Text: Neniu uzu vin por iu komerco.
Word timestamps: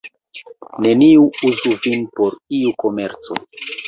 Neniu 0.85 1.27
uzu 1.49 1.75
vin 1.83 2.05
por 2.21 2.39
iu 2.61 2.73
komerco. 2.85 3.39